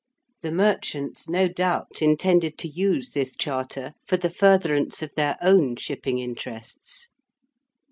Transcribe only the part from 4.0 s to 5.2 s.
for the furtherance of